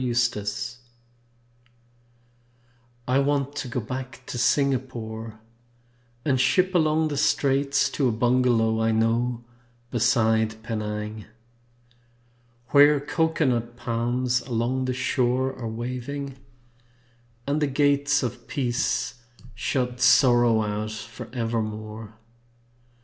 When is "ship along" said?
6.41-7.09